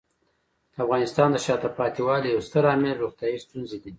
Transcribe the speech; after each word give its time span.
د 0.73 0.75
افغانستان 0.83 1.29
د 1.31 1.37
شاته 1.45 1.69
پاتې 1.77 2.01
والي 2.07 2.27
یو 2.31 2.41
ستر 2.47 2.63
عامل 2.69 2.93
روغتیايي 3.03 3.39
ستونزې 3.45 3.77
دي. 3.83 3.89